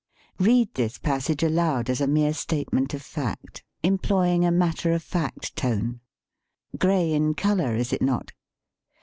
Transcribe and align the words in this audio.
Read 0.39 0.73
this 0.73 0.97
passage 0.97 1.43
aloud 1.43 1.87
as 1.87 2.01
a 2.01 2.07
mere 2.07 2.33
state 2.33 2.73
ment 2.73 2.95
of 2.95 3.03
fact, 3.03 3.63
employing 3.83 4.43
a 4.43 4.49
matter 4.49 4.91
of 4.93 5.03
fact 5.03 5.41
THE 5.41 5.45
SPEAKING 5.47 5.69
VOICE 5.73 5.79
tone. 5.79 5.99
Gray 6.79 7.13
in 7.13 7.35
color, 7.35 7.75
is 7.75 7.93
it 7.93 8.01
not 8.01 8.31